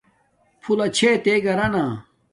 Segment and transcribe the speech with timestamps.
[0.61, 1.83] پھولہ چھے تے گھرانا